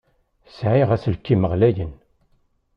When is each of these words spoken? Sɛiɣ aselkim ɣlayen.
Sɛiɣ 0.57 0.89
aselkim 0.95 1.43
ɣlayen. 1.51 1.93